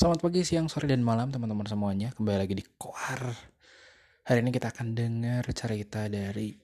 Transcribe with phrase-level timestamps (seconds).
[0.00, 2.08] Selamat pagi, siang, sore, dan malam teman-teman semuanya.
[2.16, 3.20] Kembali lagi di Koar.
[4.24, 6.56] Hari ini kita akan dengar cerita dari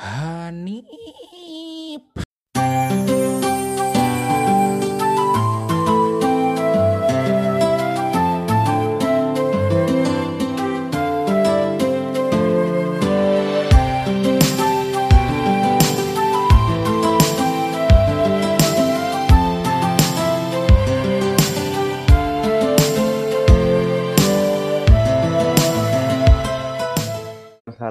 [0.00, 0.88] Hanif.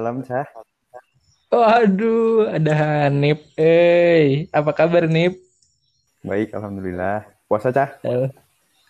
[0.08, 0.48] Salam, Cah.
[1.52, 3.44] Waduh, ada Hanif.
[3.60, 5.36] Eh, apa kabar Nip?
[6.24, 7.28] Baik, Alhamdulillah.
[7.52, 8.00] Puasa, Cah?
[8.08, 8.32] Eh,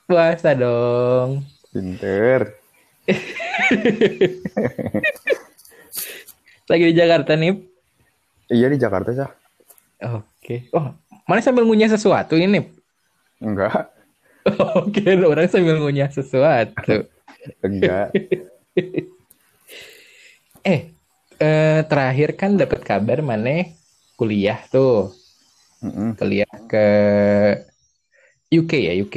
[0.06, 1.42] Puasa dong.
[1.74, 2.54] Pinter.
[6.70, 7.66] Lagi di Jakarta Nip.
[8.54, 9.34] Iya, di Jakarta, Cah.
[10.22, 10.70] Oke.
[10.70, 10.94] Oh,
[11.26, 12.78] mana sambil ngunyah sesuatu ini Nip?
[13.42, 13.90] Enggak.
[14.86, 17.10] Oke, orang sambil ngunyah sesuatu.
[17.66, 18.14] Enggak.
[20.68, 20.97] Eh,
[21.38, 23.72] eh terakhir kan dapat kabar mana
[24.18, 25.14] kuliah tuh.
[25.86, 26.18] Mm-mm.
[26.18, 26.88] Kuliah ke
[28.50, 29.16] UK ya, UK.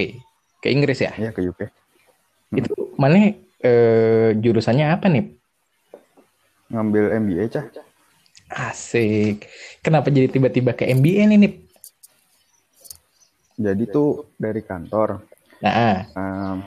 [0.61, 1.13] Ke Inggris ya.
[1.17, 1.61] Iya, ke UK.
[2.53, 3.33] Itu mana
[3.65, 5.25] eh, jurusannya apa nih?
[6.71, 7.67] Ngambil MBA, Cah.
[8.51, 9.47] Asik.
[9.81, 11.55] Kenapa jadi tiba-tiba ke MBA nih, Nip?
[13.61, 15.23] Jadi tuh dari kantor.
[15.61, 16.59] Nah, Em,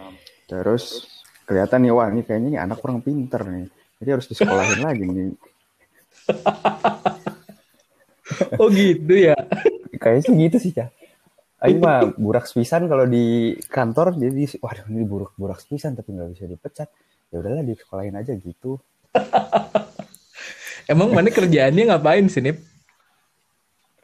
[0.45, 1.09] terus
[1.49, 3.67] kelihatan nih, wah ini kayaknya ini anak kurang pinter nih.
[4.03, 5.31] Jadi harus disekolahin lagi nih.
[8.59, 9.31] oh gitu ya.
[9.95, 10.91] Kayaknya sih gitu sih, Cah.
[11.63, 16.35] Aing mah burak pisan kalau di kantor jadi waduh ini buruk burak pisan tapi nggak
[16.35, 16.91] bisa dipecat.
[17.31, 18.75] Ya udahlah disekolahin aja gitu.
[20.91, 22.59] Emang mana kerjaannya ngapain sih, Nip?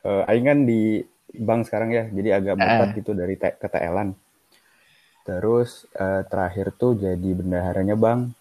[0.07, 1.03] Eh, Aing kan di
[1.35, 2.87] bank sekarang ya, jadi agak Ah.
[2.95, 3.67] gitu dari te- ke.
[5.27, 8.38] Terus eh, terakhir tuh jadi bendaharanya bank.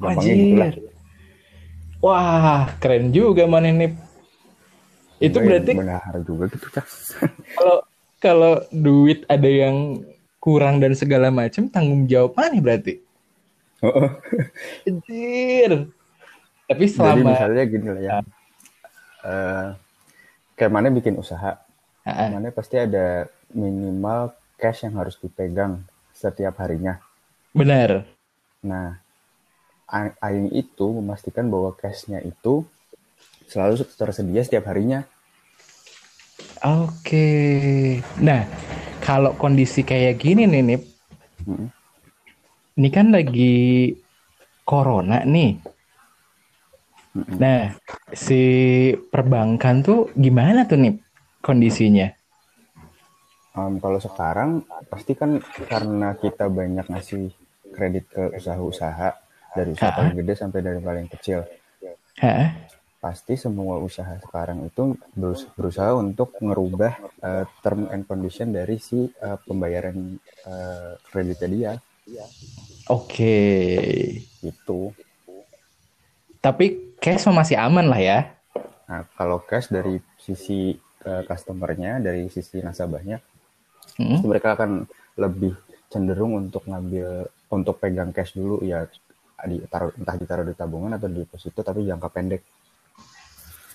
[0.00, 0.68] Gampangnya gitu lah.
[0.72, 0.84] Anjir.
[2.00, 3.92] Wah, keren juga mana, Nip.
[5.20, 6.86] Itu Enggak ya, berarti bendahara juga gitu, Cak.
[7.60, 7.78] kalau
[8.16, 10.00] kalau duit ada yang
[10.40, 13.04] kurang dan segala macam, tanggung jawab mana berarti?
[13.84, 14.08] Heeh.
[14.88, 15.70] Anjir.
[16.64, 18.10] Tapi Jadi selama misalnya gini lah ya.
[19.20, 19.66] Eh,
[20.56, 21.60] kayak mana bikin usaha,
[22.00, 25.84] Ah, mana pasti ada minimal cash yang harus dipegang
[26.16, 26.96] setiap harinya.
[27.52, 28.08] benar.
[28.64, 28.96] Nah,
[29.90, 32.62] Aing itu memastikan bahwa cashnya itu
[33.50, 35.02] selalu tersedia setiap harinya.
[36.62, 37.26] Oke.
[38.22, 38.46] Nah,
[39.02, 40.82] kalau kondisi kayak gini nih, Nip,
[41.48, 41.72] Mm.
[42.78, 43.96] ini kan lagi
[44.68, 45.56] corona nih.
[47.16, 47.36] Mm-mm.
[47.40, 47.74] Nah,
[48.14, 48.42] si
[49.10, 50.94] perbankan tuh gimana tuh nih
[51.42, 52.12] kondisinya?
[53.56, 57.34] Em, kalau sekarang pasti kan karena kita banyak ngasih
[57.74, 59.96] kredit ke usaha-usaha dari usaha Ha?
[59.96, 61.42] paling gede sampai dari paling kecil.
[62.20, 62.52] Hah?
[63.00, 69.08] Pasti semua usaha sekarang itu berus- berusaha untuk ngerubah eh, term and condition dari si
[69.08, 69.96] eh, pembayaran
[70.44, 71.76] eh, kreditnya dia
[72.86, 73.36] Oke.
[74.40, 74.92] gitu.
[76.40, 78.18] Tapi cash masih aman lah ya.
[78.84, 83.20] Nah, kalau cash dari sisi eh, customernya, dari sisi nasabahnya,
[83.96, 84.16] Hmm?
[84.24, 84.88] mereka akan
[85.20, 85.52] lebih
[85.92, 88.88] cenderung untuk ngambil untuk pegang cash dulu ya
[89.46, 92.42] ditaruh entah ditaruh di tabungan atau di deposito tapi jangka pendek.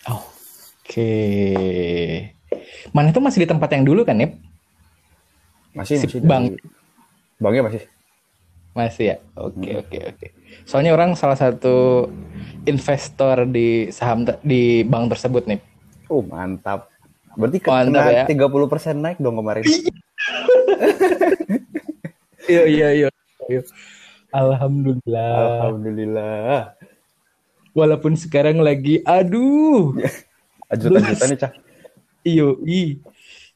[0.09, 1.11] Oke.
[2.93, 4.37] Mana itu masih di tempat yang dulu kan, Nip?
[5.73, 6.45] Masih Si masih bank.
[6.55, 6.61] dari
[7.41, 7.81] banknya masih.
[8.75, 9.17] Masih ya?
[9.39, 10.27] Oke, oke, oke.
[10.67, 12.07] Soalnya orang salah satu
[12.67, 15.61] investor di saham di bank tersebut, Nip.
[16.07, 16.91] Oh, mantap.
[17.35, 18.25] Berarti Mantap kena ya.
[18.29, 19.63] 30% naik dong kemarin.
[22.45, 23.09] Iya, iya, iya.
[24.35, 25.31] Alhamdulillah.
[25.39, 26.75] Alhamdulillah.
[27.71, 29.95] Walaupun sekarang lagi, aduh,
[30.71, 31.51] Ajutan-ajutan nih, Cah.
[32.27, 32.99] iyo i,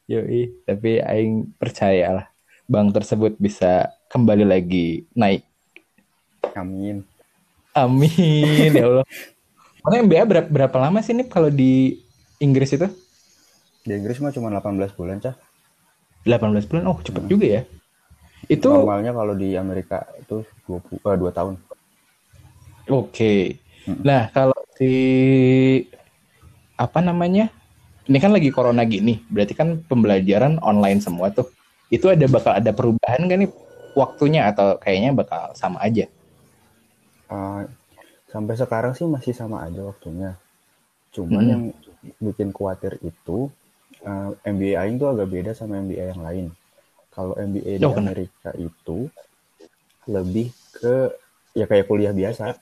[0.08, 0.52] iyo i.
[0.64, 2.26] Tapi Aing percaya lah,
[2.64, 5.44] bank tersebut bisa kembali lagi naik.
[6.56, 7.04] Amin.
[7.76, 9.06] Amin ya Allah.
[9.84, 11.96] Mana MBA berapa, berapa lama sih nih kalau di
[12.40, 12.88] Inggris itu?
[13.84, 15.36] Di Inggris mah cuma 18 bulan, Cah.
[16.28, 16.84] 18 bulan.
[16.88, 17.62] Oh, cepet juga ya.
[18.48, 21.54] Itu Normalnya kalau di Amerika itu 20 eh, 2 tahun.
[22.88, 23.34] oke.
[23.86, 24.04] Mm.
[24.04, 24.90] Nah, kalau si
[26.78, 27.50] apa namanya?
[28.10, 31.46] Ini kan lagi corona gini, berarti kan pembelajaran online semua tuh.
[31.94, 33.50] Itu ada bakal ada perubahan kan nih
[33.94, 36.10] waktunya atau kayaknya bakal sama aja?
[37.36, 37.62] Eh,
[38.32, 40.30] sampai sekarang sih masih sama aja waktunya.
[41.14, 41.52] Cuman Hmm.
[41.52, 41.62] yang
[42.26, 43.38] bikin khawatir itu
[44.10, 46.46] eh, MBA Aing tuh agak beda sama MBA yang lain.
[47.10, 47.94] Kalau MBA di Oh?
[47.94, 49.10] Amerika itu
[50.06, 51.10] lebih ke
[51.52, 52.54] ya kayak kuliah biasa.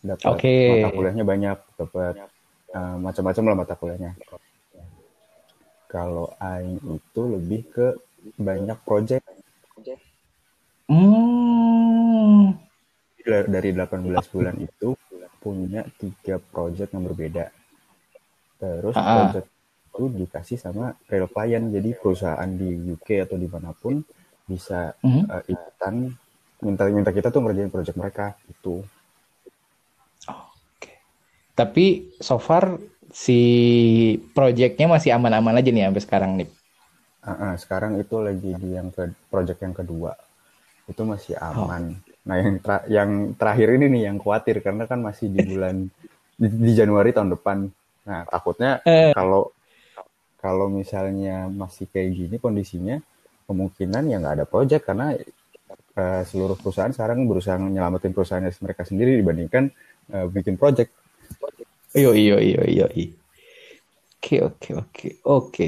[0.00, 0.54] Dapat Oke.
[0.70, 2.14] mata kuliahnya banyak, dapat
[2.70, 4.12] eh, macam-macam lah mata kuliahnya.
[5.90, 7.86] Kalau Aing itu lebih ke
[8.38, 9.26] banyak project
[10.90, 12.58] Hmm.
[13.46, 14.98] dari 18 bulan itu
[15.38, 17.46] punya tiga project yang berbeda.
[18.58, 19.30] Terus Ah.
[19.30, 19.46] project
[19.90, 24.00] itu dikasih sama real client, jadi perusahaan di UK atau di mana pun
[24.46, 25.22] bisa Mhm.
[25.26, 25.94] eh, ikutan
[26.60, 28.82] minta minta kita tuh ngerjain project mereka itu.
[30.28, 30.92] Oke.
[31.54, 32.78] Tapi so far
[33.10, 33.40] si
[34.30, 36.48] projectnya masih aman-aman aja nih sampai sekarang nih.
[37.20, 40.14] Ah, sekarang itu lagi di yang ke project yang kedua
[40.88, 41.94] itu masih aman.
[42.24, 45.84] Nah yang tra- yang terakhir ini nih yang khawatir karena kan masih di bulan
[46.40, 47.68] di, di Januari tahun depan.
[48.08, 49.12] Nah takutnya Eh.
[49.12, 49.52] kalau
[50.40, 52.96] kalau misalnya masih kayak gini kondisinya
[53.44, 55.12] kemungkinan ya nggak ada project karena
[56.00, 59.68] eh, seluruh perusahaan sekarang berusaha nyelamatin perusahaan mereka sendiri dibandingkan
[60.16, 60.90] eh, bikin project.
[61.92, 62.86] Iyo iyo iyo iyo.
[62.96, 63.12] iyo.
[64.20, 65.66] Oke oke oke oke.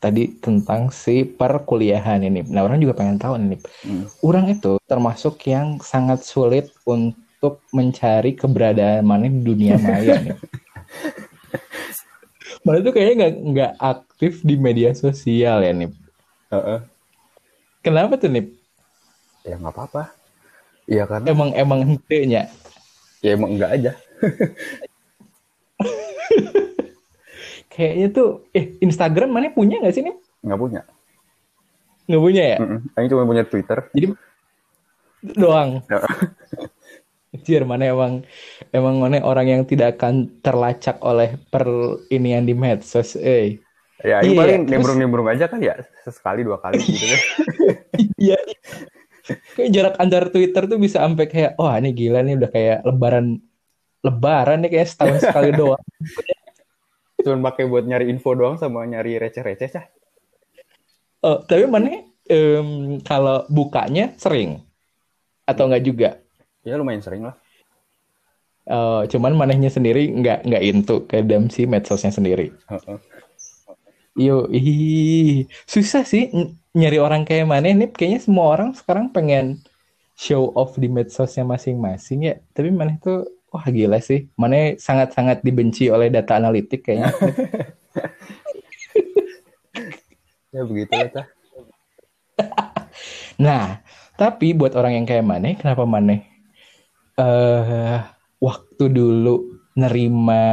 [0.00, 2.40] Tadi tentang si perkuliahan ini.
[2.48, 3.60] Nah orang juga pengen tahu nih.
[3.84, 4.04] Hmm.
[4.24, 10.36] Orang itu termasuk yang sangat sulit untuk mencari keberadaan mana di dunia maya nih.
[12.60, 15.90] Mana tuh kayaknya nggak nggak aktif di media sosial ya nih.
[16.50, 16.80] Heeh.
[17.80, 18.46] Kenapa tuh nih?
[19.40, 20.12] ya nggak apa-apa.
[20.84, 22.52] Iya karena Emang emang hentenya.
[23.24, 23.92] ya emang enggak aja.
[27.72, 30.12] Kayaknya tuh eh Instagram mana punya nggak sih nih?
[30.44, 30.80] Nggak punya.
[32.04, 32.58] Nggak punya ya?
[32.60, 32.80] Mm-mm.
[32.98, 33.78] Aing cuma punya Twitter.
[33.94, 34.06] Jadi
[35.38, 35.80] doang.
[37.40, 38.12] Anjir, mana emang
[38.68, 41.64] emang mana orang yang tidak akan terlacak oleh per
[42.12, 43.56] ini yang di medsos, eh.
[44.04, 47.20] Ya, ini Iya, paling terus- nimbrung-nimbrung aja kan ya, sesekali dua kali gitu kan.
[48.20, 48.36] Iya.
[49.56, 53.40] Kayak jarak antar Twitter tuh bisa sampai kayak, wah ini gila nih udah kayak lebaran
[54.00, 55.80] lebaran nih kayak setahun sekali doang.
[57.24, 59.86] Cuman pakai buat nyari info doang sama nyari receh-receh cah.
[61.20, 64.60] Oh, tapi mana em, kalau bukanya sering
[65.44, 66.10] atau enggak juga?
[66.64, 67.36] Ya lumayan sering lah.
[68.70, 72.52] Oh, cuman manehnya sendiri nggak nggak into ke dalam si medsosnya sendiri.
[74.14, 77.88] Yo, ih, susah sih ny- nyari orang kayak mana nih.
[77.90, 79.58] Kayaknya semua orang sekarang pengen
[80.14, 82.34] show off di medsosnya masing-masing ya.
[82.52, 84.28] Tapi mana itu, wah gila sih.
[84.36, 87.10] Mana sangat-sangat dibenci oleh data analitik kayaknya.
[90.50, 91.26] Ya begitu lah cah.
[93.38, 93.80] Nah,
[94.18, 96.29] tapi buat orang yang kayak Mane, kenapa Mane
[97.20, 98.00] eh
[98.40, 100.44] waktu dulu nerima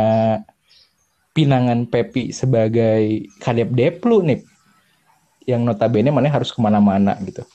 [1.32, 4.42] pinangan Pepi sebagai kadep Deplu nih,
[5.48, 7.46] yang notabene Mane harus ke mana-mana gitu.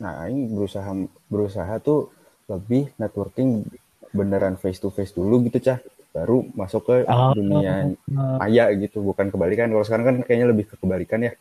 [0.00, 0.88] Nah, ini berusaha
[1.28, 2.10] berusaha tuh
[2.48, 3.66] lebih networking
[4.14, 5.78] beneran face to face dulu gitu cah.
[6.12, 7.32] Baru masuk ke Oh.
[7.32, 7.88] dunia
[8.36, 9.68] maya gitu, bukan kebalikan.
[9.72, 11.32] Kalau sekarang kan kayaknya lebih ke kebalikan ya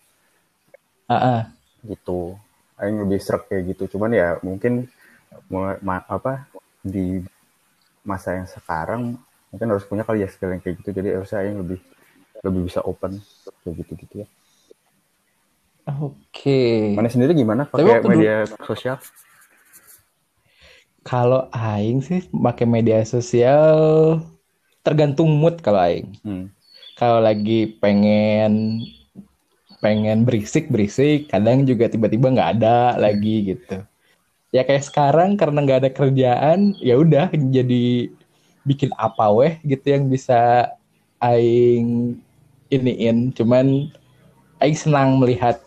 [1.11, 1.41] Ah, ah.
[1.83, 2.39] gitu.
[2.79, 3.97] Aing lebih serak kayak gitu.
[3.97, 4.87] Cuman ya mungkin
[5.51, 6.47] mulai ma- apa
[6.81, 7.21] di
[8.01, 9.15] masa yang sekarang
[9.53, 10.89] mungkin harus punya kali ya skill yang kayak gitu.
[10.91, 11.79] Jadi harusnya Aing lebih
[12.41, 13.21] lebih bisa open
[13.61, 14.27] kayak gitu-gitu ya.
[16.01, 16.93] Oke.
[16.93, 18.35] Mana sendiri gimana pakai waktu dulu- media
[18.65, 18.97] sosial?
[21.01, 24.21] Kalau aing sih pakai media sosial
[24.85, 26.13] tergantung mood kalau aing.
[26.21, 26.53] Hmm.
[26.93, 28.85] Kalau lagi pengen
[29.81, 33.81] pengen berisik berisik, kadang juga tiba-tiba nggak ada lagi gitu.
[34.51, 38.11] Ya kayak sekarang karena nggak ada kerjaan, ya udah jadi
[38.67, 40.67] bikin apa weh gitu yang bisa
[41.23, 42.19] aing
[42.67, 43.31] iniin.
[43.31, 43.87] Cuman
[44.59, 45.63] aing senang melihat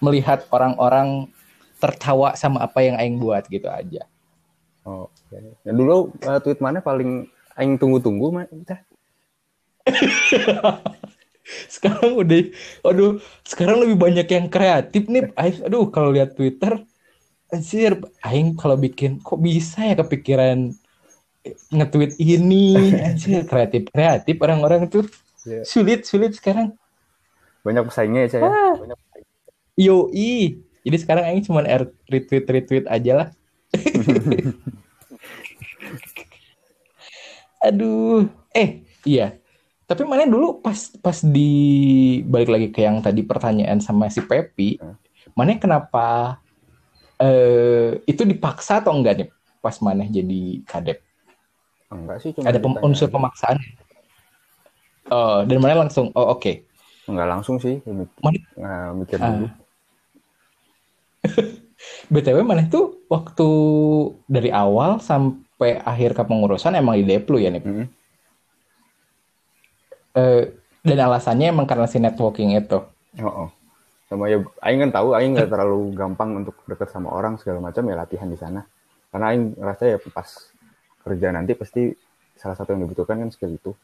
[0.00, 1.28] melihat orang-orang
[1.76, 4.08] tertawa sama apa yang aing buat gitu aja.
[4.88, 5.38] Oh, oke.
[5.66, 8.46] Ya, dulu uh, tweet mana paling aing tunggu-tunggu mah
[11.74, 12.42] sekarang udah
[12.82, 16.82] aduh sekarang lebih banyak yang kreatif nih aduh kalau lihat Twitter
[17.48, 20.74] anjir aing kalau bikin kok bisa ya kepikiran
[21.70, 25.06] nge-tweet ini anjir kreatif kreatif orang-orang tuh
[25.46, 25.62] Iya.
[25.62, 26.74] sulit sulit sekarang
[27.62, 28.50] Banyak pesaingnya ya, Cah ya.
[28.50, 28.74] Wah.
[29.78, 33.28] yo i jadi sekarang aing cuma retweet retweet aja lah
[37.62, 39.38] aduh eh iya
[39.86, 41.50] tapi mana dulu pas pas di
[42.26, 44.98] balik lagi ke yang tadi pertanyaan sama si Pepi Hmm.
[45.34, 46.38] mana kenapa
[47.16, 51.00] eh itu dipaksa atau enggak nih pas mana jadi kadep
[51.86, 53.56] Enggak sih, cuma ada pem- unsur pemaksaan
[55.08, 56.66] oh dan mana langsung oh oke
[57.06, 57.78] Enggak langsung sih,
[58.18, 59.30] Mana- nah, mikir Ah.
[59.38, 59.46] dulu.
[62.10, 63.48] BTW mana tuh waktu
[64.26, 67.62] dari awal sampai akhir kepengurusan emang di Deplu ya nih.
[67.62, 67.86] Mm.
[70.16, 70.42] Eh,
[70.82, 72.82] dan alasannya emang karena si networking itu.
[73.22, 73.48] Oh, oh.
[74.06, 77.82] Sama ya, Aing kan tahu, Aing nggak terlalu gampang untuk deket sama orang segala macam
[77.90, 78.62] ya latihan di sana.
[79.10, 80.28] Karena Aing ngerasa ya pas
[81.02, 81.90] kerja nanti pasti
[82.38, 83.74] salah satu yang dibutuhkan kan skill itu.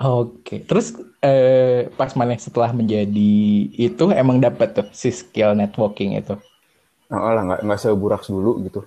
[0.00, 3.36] Oke, terus eh, pas mana setelah menjadi
[3.68, 6.40] itu emang dapat tuh si skill networking itu.
[7.12, 8.80] Oh, lah nggak nggak seburak dulu gitu.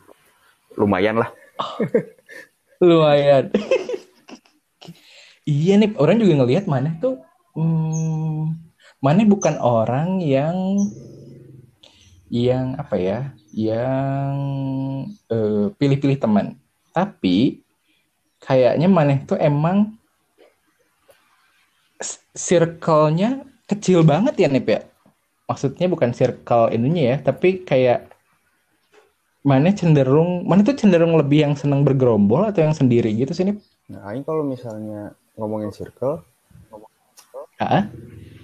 [0.74, 1.29] Lumayan lah.
[2.84, 3.53] Lumayan.
[5.46, 7.22] iya nih, orang juga ngelihat mana tuh,
[7.53, 8.73] hmm,
[9.03, 10.55] mana bukan orang yang
[12.31, 13.19] yang apa ya,
[13.51, 14.33] yang
[15.27, 16.55] eh, pilih-pilih teman,
[16.95, 17.60] tapi
[18.39, 20.00] kayaknya mana tuh emang
[22.33, 24.81] circle-nya kecil banget ya Nip ya.
[25.51, 28.07] Maksudnya bukan circle ininya ya, tapi kayak
[29.43, 33.60] mana cenderung, mana tuh cenderung lebih yang senang bergerombol atau yang sendiri gitu sih Nip?
[33.91, 36.24] Nah, Aing kalau misalnya ngomongin circle,
[37.62, 37.86] Ah,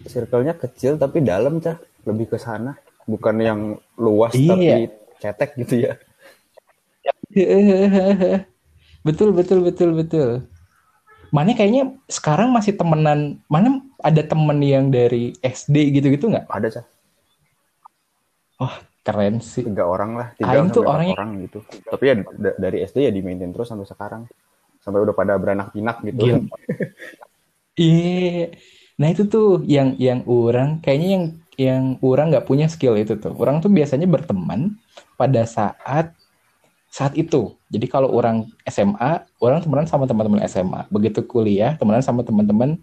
[0.09, 2.73] circle-nya kecil tapi dalam cah, lebih ke sana.
[3.05, 3.59] Bukan yang
[3.95, 4.49] luas Iya.
[4.49, 4.65] tapi
[5.19, 5.93] cetek gitu ya.
[9.07, 10.29] betul betul betul betul.
[11.29, 16.49] Mana kayaknya sekarang masih temenan, mana ada temen yang dari SD gitu-gitu nggak?
[16.49, 16.85] Ada cah,
[18.99, 19.61] Keren sih.
[19.61, 21.59] tiga orang lah, tiga Aing sampai tuh orangnya- orang gitu.
[21.85, 24.25] Tapi ya da- dari SD ya di maintain terus sampai sekarang.
[24.81, 26.17] Sampai udah pada beranak pinak gitu.
[26.19, 26.39] Gila.
[27.77, 28.47] Iya.
[28.99, 31.25] Nah itu tuh yang yang orang kayaknya yang
[31.59, 33.31] yang orang nggak punya skill itu tuh.
[33.39, 34.75] Orang tuh biasanya berteman
[35.15, 36.11] pada saat
[36.91, 37.55] saat itu.
[37.71, 40.89] Jadi kalau orang SMA, orang temenan sama teman-teman SMA.
[40.91, 42.75] Begitu kuliah, temenan sama teman-teman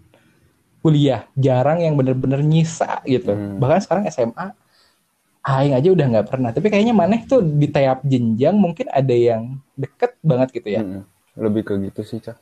[0.81, 1.27] kuliah.
[1.37, 3.35] Jarang yang bener-bener nyisa gitu.
[3.35, 3.59] Hmm.
[3.59, 4.55] Bahkan sekarang SMA,
[5.43, 6.49] aing aja udah nggak pernah.
[6.55, 10.81] Tapi kayaknya maneh tuh di tiap jenjang mungkin ada yang deket banget gitu ya.
[10.81, 11.03] Mm-mm.
[11.37, 12.39] Lebih ke gitu sih cah.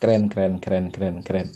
[0.00, 1.48] Keren, keren, keren, keren, keren.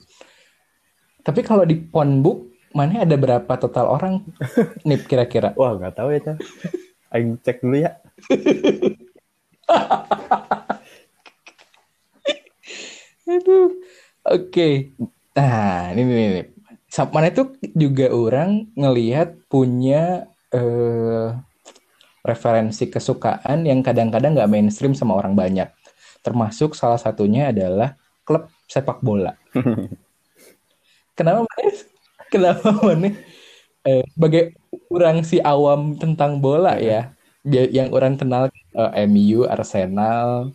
[1.25, 4.15] Tapi kalau di Ponbook, mana ada berapa total orang?
[4.89, 5.57] Nip kira-kira.
[5.57, 6.37] Wah nggak tahu ya cah.
[7.15, 7.93] Aing cek dulu ya.
[13.29, 13.69] Aduh.
[14.29, 14.95] Oke.
[15.37, 16.47] Nah, ini nih, nih.
[16.89, 21.29] Sa- Mana itu juga orang ngelihat punya eh,
[22.25, 25.69] referensi kesukaan yang kadang-kadang nggak mainstream sama orang banyak.
[26.25, 29.37] Termasuk salah satunya adalah klub sepak bola.
[31.17, 31.71] Kenapa mana?
[32.33, 33.09] Kenapa mana?
[33.85, 34.43] Eh, sebagai
[34.91, 37.13] orang si awam tentang bola ya,
[37.45, 40.51] Dia- yang orang kenal eh, MU, Arsenal,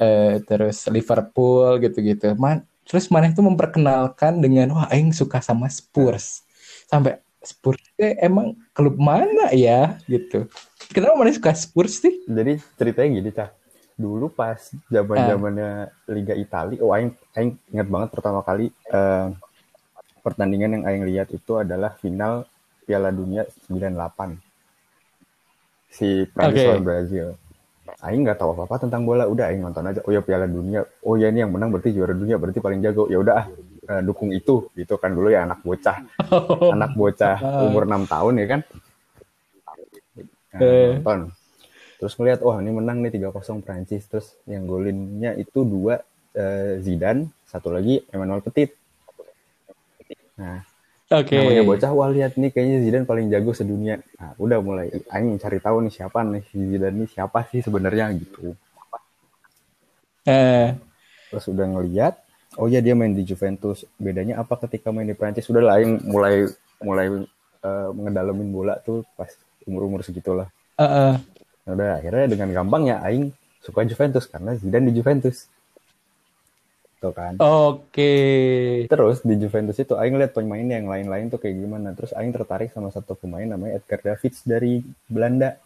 [0.00, 2.34] eh, terus Liverpool gitu-gitu.
[2.36, 6.42] Man, terus mana itu memperkenalkan dengan wah aing suka sama Spurs.
[6.90, 10.50] Sampai Spurs teh emang klub mana ya gitu.
[10.90, 12.22] Kenapa mana suka Spurs sih?
[12.26, 13.50] Jadi ceritanya gini cah.
[13.96, 14.60] Dulu pas
[14.92, 19.26] zaman zamannya Liga Italia, oh Aing, Aing ingat banget pertama kali eh,
[20.20, 22.44] pertandingan yang Aing lihat itu adalah final
[22.84, 24.36] Piala Dunia 98
[25.88, 27.26] si Prancis lawan Brazil.
[28.04, 30.04] Aing nggak tahu apa-apa tentang bola, udah Aing nonton aja.
[30.04, 33.08] Oh ya Piala Dunia, oh ya ini yang menang berarti juara dunia, berarti paling jago.
[33.08, 33.46] Ya udah ah,
[33.96, 36.04] eh, dukung itu, gitu kan dulu ya anak bocah,
[36.76, 38.60] anak bocah umur 6 tahun ya kan.
[40.52, 41.00] Nah, Eh.
[41.00, 41.20] nonton.
[41.96, 44.04] Terus ngeliat, wah ini menang nih 3-0 Prancis.
[44.04, 46.04] Terus yang golinnya itu dua
[46.36, 48.76] eh, Zidane, satu lagi Emmanuel Petit.
[50.36, 50.60] Nah,
[51.08, 51.40] Oke.
[51.40, 53.96] namanya bocah, wah lihat nih kayaknya Zidane paling jago sedunia.
[54.20, 58.52] Nah, udah mulai aing cari tahu nih siapa nih Zidane nih siapa sih sebenarnya gitu.
[60.26, 60.76] Eh,
[61.32, 62.14] Terus udah ngeliat,
[62.60, 63.88] oh ya dia main di Juventus.
[63.96, 65.48] Bedanya apa ketika main di Prancis?
[65.48, 66.44] Udah lah aing mulai
[66.84, 67.24] mulai
[67.64, 69.32] eh, ngedalamin bola tuh pas
[69.64, 70.52] umur-umur segitulah.
[70.76, 71.14] eh, eh.
[71.66, 75.50] Nah, udah akhirnya dengan gampangnya aing suka Juventus karena Zidane di Juventus.
[76.96, 77.36] Tuh kan.
[77.36, 78.14] Oke.
[78.88, 81.92] Terus di Juventus itu Aing lihat pemainnya yang lain-lain tuh kayak gimana.
[81.92, 85.60] Terus Aing tertarik sama satu pemain namanya Edgar Davids dari Belanda.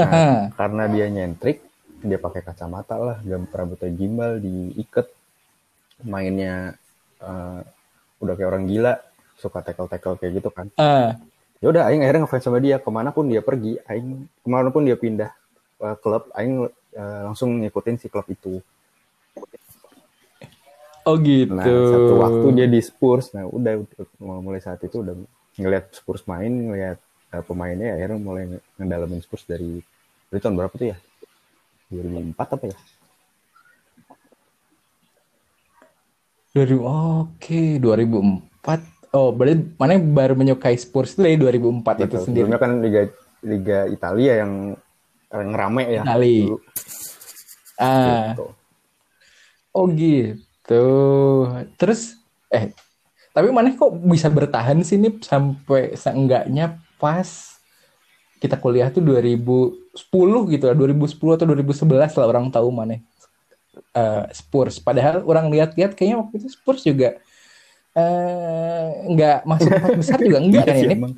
[0.00, 0.50] Nah, Aha.
[0.56, 1.60] karena dia nyentrik,
[2.00, 5.06] dia pakai kacamata lah, gam- rambutnya gimbal, diikat,
[6.02, 6.72] mainnya
[7.20, 7.60] eh,
[8.18, 8.96] udah kayak orang gila,
[9.36, 10.72] suka tackle-tackle kayak gitu kan.
[10.80, 11.10] Eh,
[11.60, 14.68] Ya udah Aing akhirnya ngefans sama dia, ke mana pun dia pergi, Aing ke mana
[14.72, 15.30] pun dia pindah
[15.84, 18.64] eh, klub, Aing eh, langsung ngikutin si klub itu.
[21.08, 21.52] oh gitu.
[21.52, 23.32] Nah, satu waktu dia di Spurs.
[23.36, 23.84] Nah, udah
[24.20, 25.14] mulai saat itu udah
[25.60, 26.98] ngelihat Spurs main, ngelihat
[27.34, 29.84] eh, pemainnya akhirnya mulai nge- ngedalamin Spurs dari
[30.32, 30.98] dari tahun berapa tuh ya?
[31.92, 32.76] 2004 apa ya?
[36.54, 42.20] 2000 oke 2004 Oh, berarti mana baru menyukai Spurs itu dari 2004 itu Betul.
[42.22, 42.46] sendiri.
[42.46, 43.02] Sebelumnya kan Liga
[43.42, 44.52] Liga Italia yang
[45.30, 46.02] yang rame ya.
[46.06, 46.36] Itali.
[46.46, 46.56] dulu.
[47.80, 48.46] Ah, Gitu.
[49.72, 50.86] oh gitu.
[51.74, 52.70] Terus eh
[53.30, 57.58] tapi mana kok bisa bertahan sih nih sampai seenggaknya pas
[58.38, 59.90] kita kuliah tuh 2010
[60.50, 62.98] gitu lah, 2010 atau 2011 lah orang tahu mana
[63.94, 64.78] eh, Spurs.
[64.78, 67.18] Padahal orang lihat-lihat kayaknya waktu itu Spurs juga
[67.92, 70.94] eh, nggak masuk empat besar juga enggak kan Iya ini.
[70.94, 71.12] emang.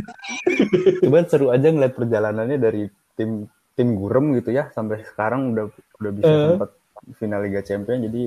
[1.02, 2.82] Cuman seru aja ngeliat perjalanannya dari
[3.14, 5.64] tim tim gurem gitu ya sampai sekarang udah
[5.96, 6.42] udah bisa Eh.
[6.50, 6.70] sempat
[7.16, 8.22] final Liga Champions jadi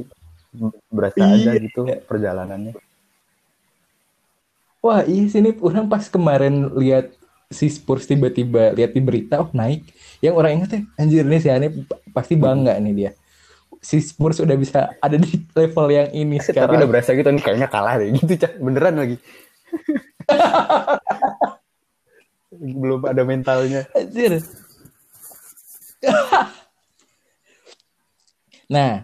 [0.88, 1.34] berasa Iya.
[1.34, 2.74] aja gitu perjalanannya.
[4.80, 7.16] Wah, iya sih nih orang pas kemarin lihat
[7.48, 9.88] si Spurs tiba-tiba lihat di berita oh naik.
[10.20, 11.68] Yang orang ingat ya, anjir nih si Ane
[12.12, 13.12] pasti bangga nih dia.
[13.84, 16.80] Si Spurs udah bisa ada di level yang ini Tapi sekarang.
[16.80, 19.18] udah berasa gitu nih kayaknya kalah deh gitu cak beneran lagi.
[22.80, 23.84] Belum ada mentalnya.
[23.92, 24.40] Anjir.
[28.74, 29.04] nah,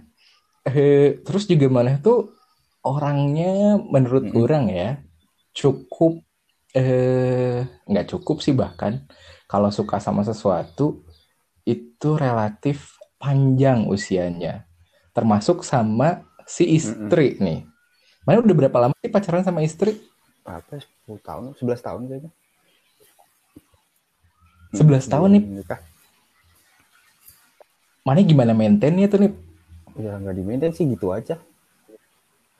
[0.64, 2.32] eh, terus juga mana tuh
[2.84, 4.40] orangnya menurut Mm-mm.
[4.40, 4.90] orang ya
[5.52, 6.24] cukup
[6.72, 9.10] eh nggak cukup sih bahkan
[9.50, 11.02] kalau suka sama sesuatu
[11.66, 14.69] itu relatif panjang usianya
[15.14, 17.66] termasuk sama si istri nih.
[18.26, 19.98] Mana udah berapa lama sih pacaran sama istri?
[20.46, 22.32] Apa 10 tahun, 11 tahun kayaknya.
[24.74, 25.44] 11 tahun nih.
[25.62, 25.80] Nikah.
[28.06, 29.32] Mana gimana maintainnya tuh nih?
[29.98, 31.38] Ya nggak di maintain sih gitu aja.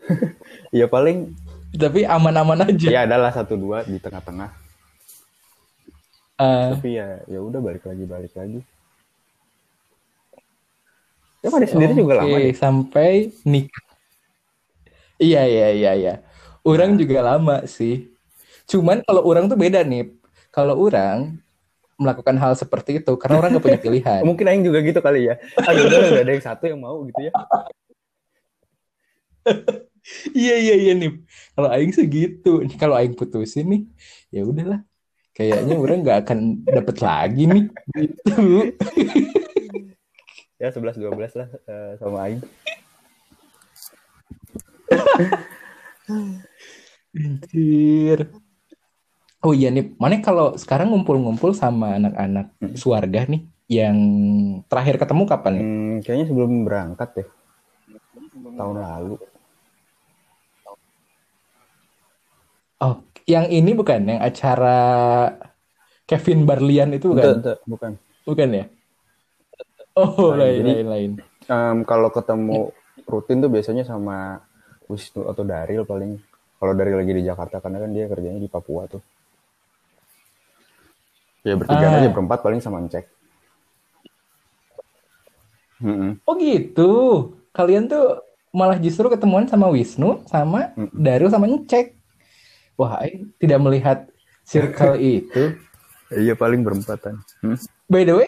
[0.76, 1.34] ya paling
[1.70, 2.90] Tapi aman-aman aja.
[2.90, 4.50] ya adalah satu dua di tengah-tengah.
[6.40, 8.60] Eh, Tapi ya ya udah balik lagi balik lagi.
[11.40, 12.52] Ya pada sendiri juga lama deh.
[12.52, 13.84] sampai nikah.
[15.20, 16.14] Iya, iya, iya, iya.
[16.64, 18.12] Orang juga lama sih.
[18.68, 20.16] Cuman kalau orang tuh beda nih.
[20.50, 21.40] Kalau orang
[22.00, 24.22] melakukan hal seperti itu karena orang nggak punya pilihan.
[24.24, 25.36] Mungkin Aing juga gitu kali ya.
[25.68, 27.32] Aduh udah udah ada yang satu yang mau gitu ya.
[30.34, 31.12] Iya, iya, iya nih.
[31.54, 32.66] Kalau aing segitu.
[32.82, 33.82] Kalau aing putusin nih,
[34.34, 34.82] ya udahlah.
[35.36, 37.64] Kayaknya orang nggak akan dapet lagi nih.
[38.00, 38.44] Gitu.
[40.60, 42.44] Ya 11 12 lah eh, sama Aing.
[47.16, 48.20] Anjir.
[49.40, 52.76] Oh iya nih, mana kalau sekarang ngumpul-ngumpul sama anak-anak Hmm.
[52.76, 53.98] keluarga nih, yang
[54.68, 55.64] terakhir ketemu kapan nih?
[55.64, 57.28] Hmm, kayaknya sebelum berangkat deh.
[58.60, 59.16] Tahun lalu.
[62.84, 64.78] Oh, yang ini bukan yang acara
[66.04, 67.40] Kevin Barlian itu bukan?
[67.40, 67.92] enggak, bukan.
[68.28, 68.66] Bukan ya?
[69.94, 70.38] Oh, Lain.
[70.38, 71.12] lain, Jadi- lain, lain.
[71.46, 72.70] Em, kalau ketemu
[73.04, 74.44] rutin tuh biasanya sama
[74.86, 76.22] Wisnu atau Daril paling.
[76.56, 79.02] Kalau Daril lagi di Jakarta karena kan dia kerjanya di Papua tuh.
[81.42, 81.98] Ya bertiga Ah.
[81.98, 83.08] aja berempat paling sama Encek.
[85.80, 86.20] Mm-mm.
[86.22, 86.92] Oh gitu.
[87.50, 88.20] Kalian tuh
[88.52, 90.92] malah justru ketemuan sama Wisnu, sama Mm-mm.
[90.94, 91.96] Darul, sama Encek.
[92.76, 93.00] Wah,
[93.38, 93.98] tidak melihat
[94.44, 95.56] circle itu.
[96.10, 97.20] Iya paling berempatan.
[97.40, 97.56] Hmm?
[97.86, 98.28] By the way,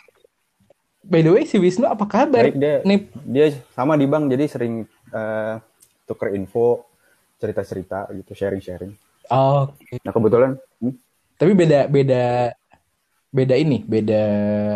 [1.03, 2.45] by the way si Wisnu apa kabar?
[2.47, 5.55] Baik dia Nih, dia sama di bank jadi sering eh,
[6.05, 6.85] tuker info,
[7.37, 8.93] cerita-cerita gitu, sharing-sharing.
[9.29, 10.93] oh, Nah kebetulan hmm,
[11.35, 12.23] tapi beda beda
[13.31, 14.23] beda ini, beda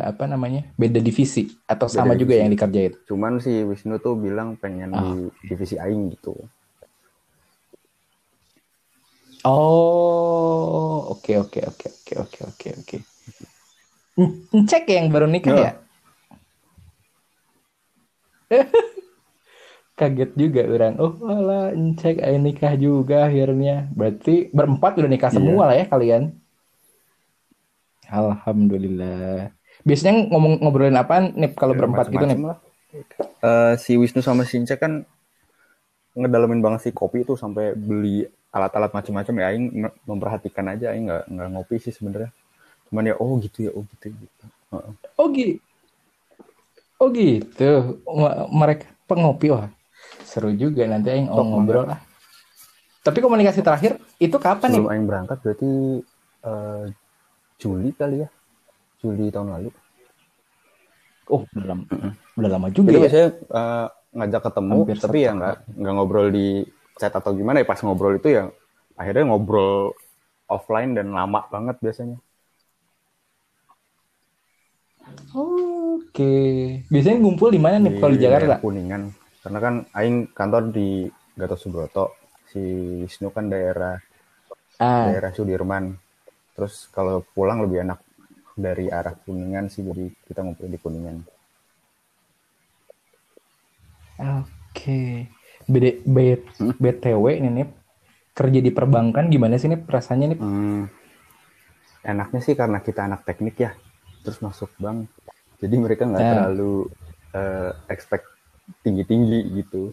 [0.08, 0.66] apa namanya?
[0.74, 2.42] Beda divisi atau Beda sama juga divisi.
[2.42, 2.94] yang dikerjain.
[3.06, 5.04] cuman si Wisnu tuh bilang pengen Ah.
[5.04, 5.12] di
[5.46, 6.34] divisi Aing gitu.
[9.46, 12.98] Oh, oke oke oke oke oke oke oke.
[14.66, 15.72] Cek yang baru nikah ya?
[19.96, 20.94] Kaget juga orang.
[21.00, 23.88] Oh, alah, cek nikah juga akhirnya.
[23.96, 25.38] Berarti berempat udah nikah Iya.
[25.40, 26.24] semua lah ya kalian.
[28.12, 29.50] Alhamdulillah.
[29.88, 32.38] Biasanya ngomong ngobrolin apa nih kalau Ya, berempat gitu nih?
[32.44, 32.58] lah.
[33.46, 35.06] Eh, si Wisnu sama si Ince kan
[36.16, 38.24] ngedalamin banget si kopi tuh sampai beli
[38.56, 42.32] alat-alat macam-macam ya Aing me- memperhatikan aja Aing nggak nggak ngopi sih sebenarnya
[42.88, 44.94] cuman ya oh gitu ya oh gitu gitu Heeh.
[45.20, 45.60] Oh gitu.
[47.06, 48.02] Oh gitu.
[48.50, 49.70] Mereka pengopi wah.
[50.26, 52.02] Seru juga nanti yang ngobrol lah.
[53.06, 54.82] Tapi komunikasi terakhir itu kapan nih?
[54.82, 56.02] sebelum Aing berangkat berarti
[56.42, 56.84] eh,
[57.62, 58.30] Juli kali ya
[58.98, 59.70] Juli tahun lalu
[61.26, 61.84] Oh, udah lama,
[62.38, 63.04] udah lama juga jadi ya.
[63.06, 66.48] biasanya eh, ngajak ketemu Hampir tapi ya nggak nggak ngobrol di
[66.98, 68.50] chat atau gimana ya pas ngobrol itu ya
[68.98, 69.94] akhirnya ngobrol
[70.50, 72.18] offline dan lama banget biasanya
[75.96, 76.34] Oke.
[76.92, 78.56] Biasanya ngumpul di mana nih kalau di Jakarta?
[78.64, 79.04] Kuningan
[79.44, 81.06] karena kan Aing kantor di
[81.38, 82.06] Gatot Subroto
[82.50, 82.62] si
[83.06, 83.96] Wisnu kan daerah
[84.80, 85.96] Ah, daerah Sudirman.
[86.56, 88.00] Terus kalau pulang lebih enak
[88.56, 91.18] dari arah Kuningan sih, jadi kita ngumpul di Kuningan.
[94.20, 95.02] oke.
[95.66, 96.46] BD, B-
[96.80, 97.70] BTW nih, Nip.
[98.36, 99.88] Kerja di perbankan gimana sih, Nip?
[99.88, 100.40] Rasanya, Nip?
[100.40, 100.88] Hmm,
[102.06, 103.72] enaknya sih karena kita anak teknik ya,
[104.24, 105.10] terus masuk bank,
[105.58, 106.32] jadi mereka nggak Ah.
[106.32, 106.74] terlalu
[107.32, 108.26] eh, expect
[108.82, 109.92] tinggi-tinggi gitu.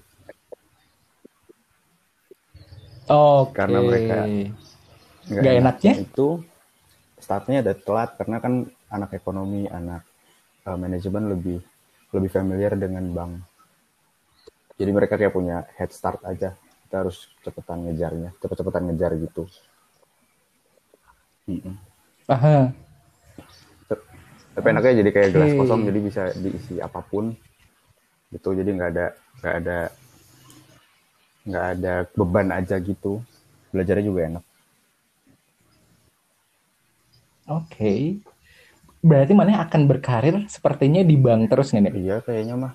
[3.05, 3.53] Oke.
[3.53, 4.27] Karena mereka-
[5.23, 5.93] Nggak enaknya?
[5.99, 6.29] itu
[7.17, 8.53] startnya ada telat karena kan
[8.89, 10.03] anak ekonomi, anak
[10.63, 11.59] eh, manajemen lebih
[12.13, 13.33] lebih familiar dengan bank.
[14.77, 16.55] Jadi mereka kayak punya head start aja.
[16.85, 19.49] Kita harus cepetan ngejarnya, cepet-cepetan ngejar gitu.
[21.45, 21.75] Mm-mm.
[22.29, 22.71] Aha.
[24.63, 27.35] Tapi enaknya jadi kayak gelas kosong, jadi bisa diisi apa pun.
[28.31, 29.07] Gitu, jadi nggak ada
[29.43, 29.79] nggak ada
[31.43, 33.19] nggak ada beban aja gitu.
[33.75, 34.45] Belajarnya juga enak.
[37.51, 38.23] Oke.
[39.03, 41.99] Berarti mana akan berkarir sepertinya di bank terus nih, Nip?
[41.99, 42.73] Iya kayaknya mah.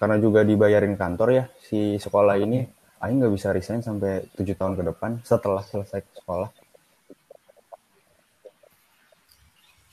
[0.00, 2.64] Karena juga dibayarin kantor ya si sekolah ini.
[2.96, 6.48] Aing nggak bisa resign sampai tujuh tahun ke depan setelah selesai sekolah.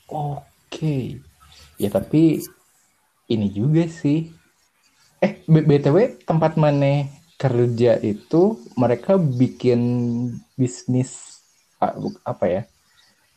[0.08, 1.20] Oke.
[1.78, 2.42] Ya tapi
[3.26, 4.30] ini juga sih.
[5.24, 7.08] Eh, BTW tempat mana
[7.40, 9.80] kerja itu mereka bikin
[10.54, 11.40] bisnis
[12.24, 12.62] apa ya?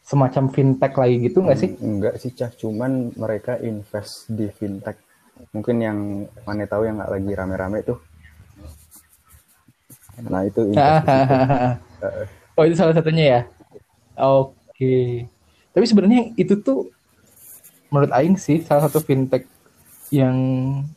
[0.03, 1.69] Semacam fintech lagi gitu nggak sih?
[1.83, 4.99] Enggak sih cah, cuman mereka invest di fintech.
[5.51, 5.99] Mungkin yang
[6.47, 7.99] mana tahu yang nggak lagi rame-rame tuh.
[10.27, 11.05] Nah itu invest
[12.57, 13.41] oh, itu salah satunya ya.
[14.17, 15.27] Oke.
[15.75, 16.89] Tapi sebenarnya itu tuh
[17.91, 19.43] menurut aing sih salah satu fintech
[20.11, 20.37] yang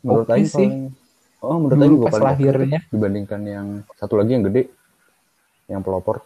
[0.03, 0.67] Menurut Aing sih.
[0.67, 0.75] paling,
[1.43, 2.79] oh menurut Aing pas paling lahirnya.
[2.91, 3.67] dibandingkan yang
[3.99, 4.63] satu lagi yang gede,
[5.67, 6.23] yang pelopor.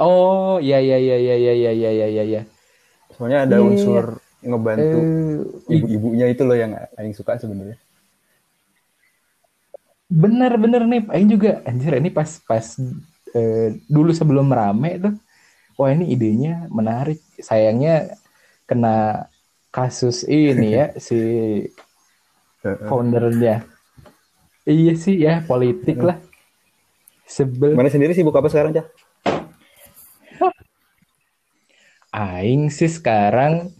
[0.00, 2.42] Oh, ya ya ya ya ya ya ya ya ya ya.
[3.14, 4.04] Soalnya ada Iya, iya, unsur
[4.40, 7.76] ngebantu Eh, ibu-ibunya itu loh yang Aing suka sebenarnya.
[10.10, 12.66] bener bener nih, Aing juga anjir ini pas pas
[13.36, 15.14] eh, dulu sebelum rame tuh,
[15.78, 17.20] wah ini idenya menarik.
[17.42, 18.16] Sayangnya
[18.68, 19.26] kena
[19.74, 21.18] kasus ini ya si
[22.62, 23.64] foundernya.
[24.68, 26.20] Iya sih ya politik lah.
[27.24, 27.74] Sebel.
[27.74, 28.86] Mana sendiri sibuk apa sekarang cah?
[32.10, 33.70] Aing sih sekarang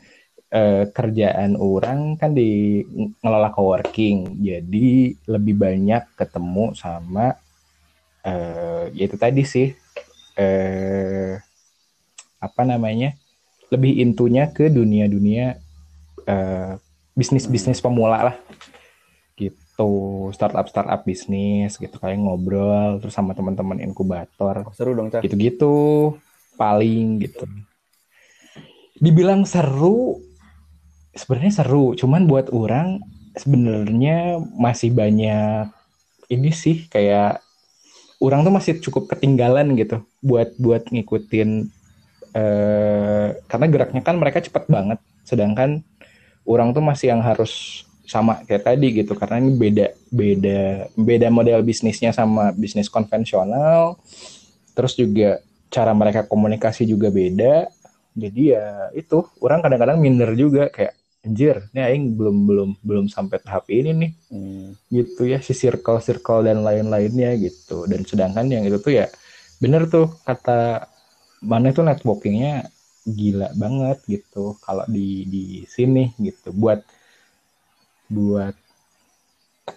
[0.54, 2.82] eh, kerjaan orang kan di
[3.22, 7.34] ngelola coworking, jadi lebih banyak ketemu sama
[8.20, 9.72] eh ya itu tadi sih
[10.36, 11.40] eh
[12.36, 13.16] apa namanya
[13.70, 15.56] lebih intunya ke dunia-dunia
[16.26, 16.72] eh,
[17.14, 18.36] bisnis-bisnis pemula lah.
[19.38, 19.90] Gitu.
[20.34, 24.66] Startup startup bisnis gitu kayak ngobrol terus sama teman-teman inkubator.
[24.66, 25.22] Oh, seru dong cah.
[25.22, 26.14] gitu-gitu.
[26.58, 27.46] Paling gitu.
[29.00, 30.20] Dibilang seru
[31.16, 31.96] sebenarnya seru.
[31.96, 33.00] Cuman buat orang
[33.38, 35.70] sebenarnya masih banyak
[36.30, 37.42] ini sih kayak
[38.22, 41.72] orang tuh masih cukup ketinggalan gitu buat buat ngikutin
[42.34, 44.98] eh, karena geraknya kan mereka cepet banget.
[45.26, 45.82] Sedangkan
[46.46, 49.14] orang tuh masih yang harus sama kayak tadi gitu.
[49.14, 50.60] Karena ini beda beda
[50.98, 53.98] beda model bisnisnya sama bisnis konvensional.
[54.74, 55.38] Terus juga
[55.70, 57.70] cara mereka komunikasi juga beda.
[58.18, 60.66] Jadi ya itu orang kadang-kadang minder juga.
[60.74, 64.12] Kayak anjir ini aing belum belum belum sampai tahap ini nih.
[64.30, 64.72] Hmm.
[64.88, 67.86] gitu ya si circle circle dan lain-lainnya gitu.
[67.86, 69.06] Dan sedangkan yang itu tuh ya
[69.60, 70.88] bener tuh kata
[71.40, 72.68] mana itu networkingnya
[73.04, 74.56] gila banget gitu.
[74.60, 76.52] Kalau di di sini gitu.
[76.52, 76.84] Buat
[78.10, 78.54] buat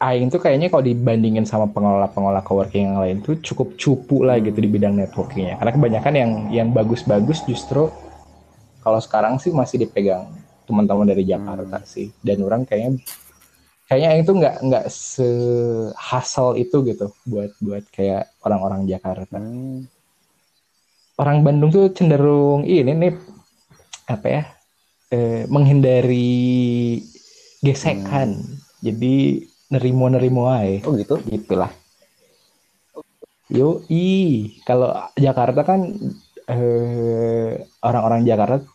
[0.01, 4.57] Aing tuh kayaknya kalau dibandingin sama pengelola-pengelola coworking yang lain tuh cukup cupu lah gitu
[4.57, 5.61] di bidang networkingnya.
[5.61, 7.93] Karena kebanyakan yang yang bagus-bagus justru
[8.81, 10.27] kalau sekarang sih masih dipegang
[10.65, 12.09] teman-teman dari Jakarta sih.
[12.25, 13.05] Dan orang kayaknya
[13.85, 15.29] kayaknya Aing tuh nggak nggak se
[15.93, 19.37] hassle itu gitu buat buat kayak orang-orang Jakarta.
[19.37, 19.92] Hmm.
[21.23, 23.13] Orang Bandung tuh cenderung ini nih
[24.11, 24.43] apa ya
[25.15, 26.99] eh, menghindari
[27.63, 28.43] gesekan.
[28.83, 31.15] Jadi nerimo nerimo aja Oh gitu.
[31.23, 31.71] gitulah
[33.47, 35.87] yo i kalau Jakarta kan
[36.51, 38.65] eh, orang-orang Jakarta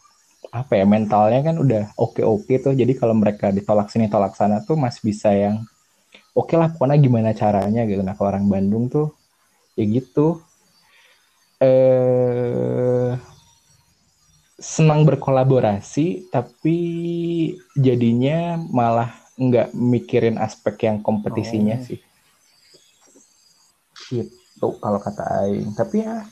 [0.48, 2.72] apa ya mentalnya kan udah oke oke tuh.
[2.72, 5.60] Jadi kalau mereka ditolak sini tolak sana tuh masih bisa yang
[6.32, 6.72] oke lah.
[6.72, 8.00] Pokoknya gimana caranya gitu.
[8.00, 9.12] Nah kalau orang Bandung tuh
[9.76, 10.40] ya gitu
[11.58, 13.12] eh
[14.58, 16.78] senang berkolaborasi tapi
[17.74, 21.84] jadinya malah nggak mikirin aspek yang kompetisinya Oh.
[21.84, 21.98] sih.
[24.10, 25.74] Gitu kalau kata Aing.
[25.74, 26.26] Tapi ya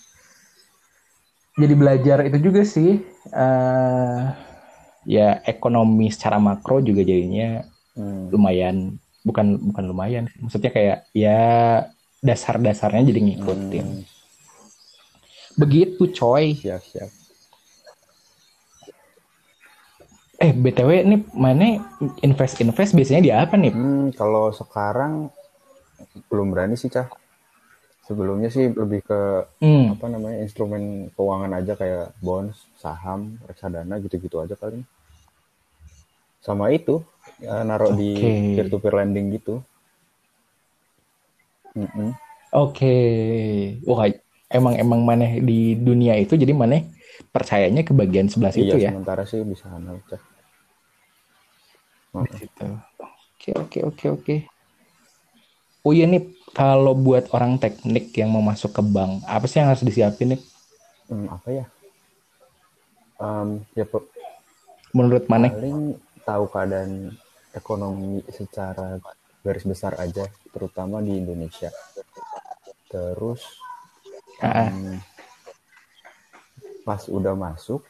[1.55, 2.99] jadi belajar itu juga sih.
[3.31, 4.23] Eh
[5.07, 7.63] ya ekonomi secara makro juga jadinya
[7.95, 8.29] Hmm.
[8.29, 8.77] lumayan
[9.25, 11.41] bukan bukan lumayan maksudnya kayak ya
[12.21, 13.87] dasar-dasarnya jadi ngikutin.
[13.87, 14.16] Hmm,
[15.57, 17.11] begitu coy siap siap.
[20.37, 21.81] eh btw nih mana
[22.21, 25.33] invest invest biasanya di apa nih Hmm, kalau sekarang
[26.29, 27.09] belum berani sih cah.
[28.07, 29.21] Sebelumnya sih lebih ke
[29.59, 29.99] hmm.
[29.99, 34.87] apa namanya instrumen keuangan aja kayak bonds, saham, reksadana gitu-gitu aja paling.
[36.39, 37.03] Sama itu
[37.43, 38.31] ya, naruh di Oke.
[38.55, 39.59] peer-to-peer lending gitu.
[41.75, 42.15] Mm-mm.
[42.55, 42.97] Oke,
[43.85, 44.07] wah
[44.51, 46.87] emang emang maneh di dunia itu jadi maneh
[47.35, 48.91] percayanya ke bagian sebelah situ Iya, ya.
[48.93, 49.67] sementara sih bisa
[52.37, 52.67] situ.
[53.37, 54.37] Oke oke oke oke.
[55.87, 59.71] Oh iya nih kalau buat orang teknik yang mau masuk ke bank, apa sih yang
[59.71, 60.41] harus disiapin nih?
[61.07, 61.65] Hmm, apa ya?
[63.23, 63.87] Em, ya
[64.97, 65.53] Menurut maneh?
[65.53, 65.95] paling
[66.27, 67.15] tahu keadaan
[67.55, 68.99] ekonomi secara
[69.47, 71.71] garis besar aja, terutama di Indonesia.
[72.91, 73.66] Terus
[74.37, 75.01] Hmm,
[76.85, 77.81] pas udah masuk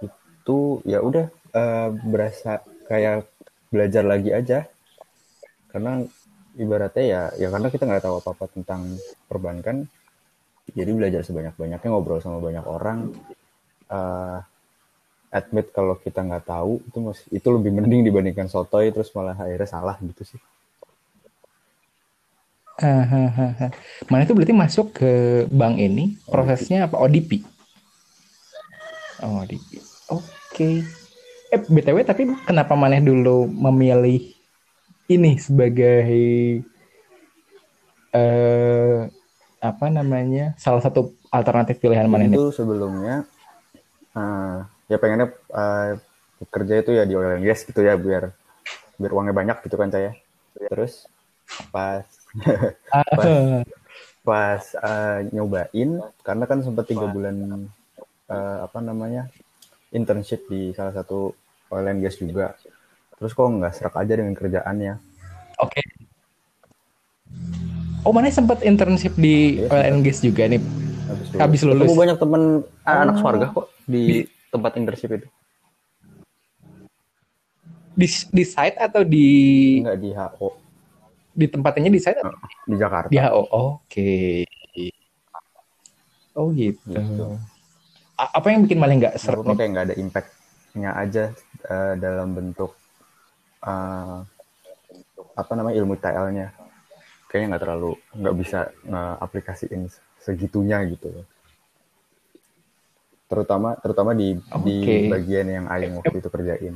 [0.00, 3.28] itu ya udah eh, berasa kayak
[3.68, 4.66] belajar lagi aja.
[5.70, 6.02] Karena
[6.58, 8.80] ibaratnya ya ya karena kita nggak tahu apa apa tentang
[9.30, 9.86] perbankan
[10.70, 13.12] jadi belajar sebanyak banyaknya ngobrol sama banyak orang.
[13.90, 14.38] Eh,
[15.30, 19.68] admit kalau kita nggak tahu itu masih itu lebih mending dibandingkan sotoy terus malah akhirnya
[19.70, 20.40] salah gitu sih
[22.80, 23.70] Ah, ah, ah, ah.
[24.08, 27.44] Mana itu berarti masuk ke bank ini prosesnya apa ODP?
[29.20, 29.84] Oh, ODP.
[30.08, 30.80] Oke.
[31.52, 34.32] Eh BTW tapi kenapa maneh dulu memilih
[35.12, 36.64] ini sebagai
[38.16, 38.98] eh
[39.60, 40.56] apa namanya?
[40.56, 42.32] salah satu alternatif pilihan nih?
[42.32, 43.28] itu sebelumnya
[44.16, 44.56] eh,
[44.88, 46.00] ya pengennya eh,
[46.48, 48.32] kerja itu ya di oil and gas gitu ya biar
[48.96, 50.16] biar uangnya banyak gitu kan saya
[50.72, 51.04] terus
[51.68, 52.08] pas
[52.90, 53.64] Ah,
[54.20, 55.90] pas eh, nyobain
[56.22, 57.66] karena kan sempat tiga bulan
[58.30, 59.26] eh, apa namanya
[59.90, 61.34] internship di salah satu
[61.72, 62.54] oil and gas juga
[63.18, 64.94] terus kok nggak serak aja dengan kerjaannya
[65.60, 65.82] Oke.
[68.00, 70.56] Oh, mana sempat internship di Iya, oil and gas juga nih?
[71.04, 71.84] habis Habis lulus.
[71.84, 72.42] ketemu banyak temen
[72.86, 73.24] anak Oh.
[73.28, 75.28] warga kok di tempat internship itu
[77.92, 79.28] Di di site atau di
[79.84, 80.48] nggak di HO
[81.30, 82.32] di tempatnya di atau
[82.66, 83.44] di Jakarta di HO?
[83.84, 84.44] Oke.
[86.36, 86.94] Oh gitu.
[86.94, 87.26] Gitu.
[88.20, 89.40] Apa yang bikin malah nggak seru?
[89.40, 91.24] menurut kayak nggak ada impactnya aja
[91.66, 92.76] eh, dalam bentuk
[93.64, 94.18] eh,
[95.34, 96.52] apa namanya ilmu TL-nya
[97.30, 98.60] kayaknya nggak terlalu nggak bisa
[99.22, 99.86] aplikasiin
[100.18, 101.26] segitunya gitu loh.
[103.30, 104.34] terutama terutama di
[104.66, 105.06] di Oke.
[105.06, 106.74] bagian yang Aing waktu itu kerjain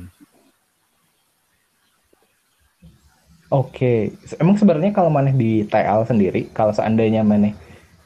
[3.53, 7.53] Oke, emang sebenarnya kalau maneh di TL sendiri, kalau seandainya maneh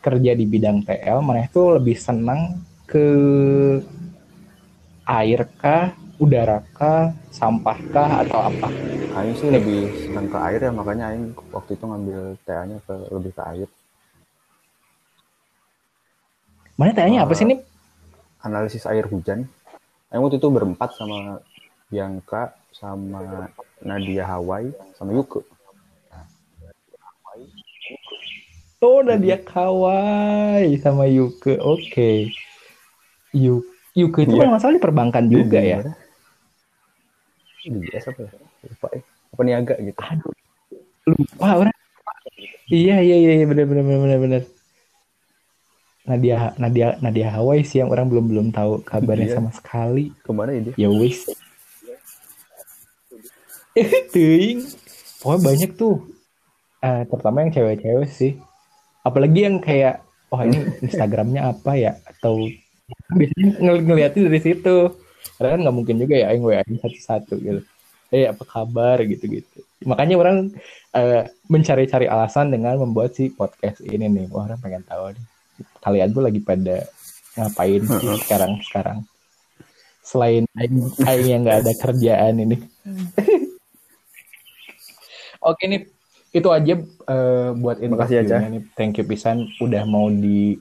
[0.04, 3.08] kerja di bidang TL, maneh tuh lebih senang ke
[5.08, 8.67] air kah, udara kah, sampah kah, atau apa?
[9.19, 13.32] Aing sih lebih senang ke air ya makanya Aing waktu itu ngambil TA-nya ke lebih
[13.34, 13.67] ke air
[16.80, 17.60] Mana tanya apa sih nih?
[18.39, 19.49] analisis air hujan
[20.13, 21.41] Aing waktu itu berempat sama
[21.89, 23.49] Bianca sama
[23.82, 25.42] Nadia Hawaii sama Yuke
[28.80, 31.60] Oh, Nadia Kawai sama Yuke.
[31.60, 32.32] Oke.
[33.36, 33.60] Yu
[33.92, 34.39] Yuke itu Iya.
[34.39, 35.84] kalau nggak salah di perbankan juga ya.
[37.60, 38.32] Di GS apa ya?
[38.63, 39.02] Lupa ya.
[39.36, 40.00] Apa niaga gitu.
[40.00, 40.32] Aduh,
[41.12, 41.76] lupa orang.
[42.72, 44.42] Iya iya iya iya, benar benar benar benar benar.
[46.08, 49.44] Nadia Nadia Nadia Hawaii sih yang orang belum belum tahu kabarnya Iya.
[49.44, 50.15] sama sekali.
[50.24, 50.74] Ke mana ya dia?
[50.80, 51.28] Ya wis.
[54.13, 54.65] Ting.
[55.19, 55.95] Pokoknya banyak tuh.
[56.79, 58.39] Eh, terutama yang cewek-cewek sih.
[59.03, 61.99] Apalagi yang kayak, oh ini Instagramnya apa ya?
[62.08, 62.47] Atau
[63.13, 64.77] biasanya ngel ngeliatin dari situ.
[65.36, 67.62] Karena kan nggak mungkin juga ya yang WA satu-satu gitu.
[68.10, 69.62] Eh apa kabar gitu-gitu.
[69.86, 70.38] Makanya orang
[70.95, 74.25] eh, mencari-cari alasan dengan membuat si podcast ini nih.
[74.32, 75.25] Wah orang pengen tahu nih.
[75.84, 76.88] Kalian tuh lagi pada
[77.36, 78.99] ngapain sih sekarang sekarang?
[80.03, 82.58] Selain aing, aing yang nggak ada kerjaan ini.
[85.39, 85.88] Oke nih,
[86.36, 88.63] itu aja eh, buat Makasih ya, interviewnya nih.
[88.75, 90.60] Thank you pisan udah mau di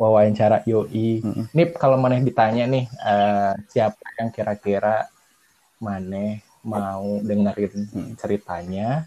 [0.00, 1.22] wawancara Yoi.
[1.22, 1.44] Mm-mm.
[1.52, 5.06] Nih kalau maneh ditanya nih eh, siapa yang kira-kira
[5.78, 7.86] maneh mau dengerin
[8.18, 9.06] ceritanya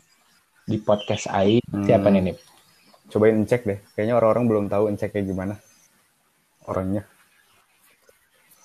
[0.63, 1.87] di podcast Aing Hmm.
[1.87, 2.37] siapa nih nih?
[3.11, 3.79] cobain cek deh.
[3.91, 5.55] Kayaknya orang-orang belum tahu cek kayak gimana
[6.63, 7.03] orangnya.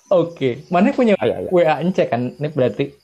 [0.07, 1.51] Oke, mana punya ayo.
[1.51, 2.31] WA Ence kan?
[2.39, 2.95] Ini berarti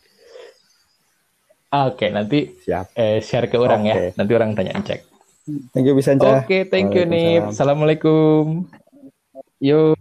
[1.73, 2.93] Oke, nanti Siap.
[2.93, 3.97] eh, share ke orang ya.
[3.97, 4.05] Oke.
[4.13, 5.09] Nanti orang tanya cek.
[5.73, 7.41] Thank you bisa Oke, thank you nih.
[7.41, 7.49] Waalaikumsalam.
[7.49, 8.69] Assalamualaikum.
[9.57, 9.97] Yo.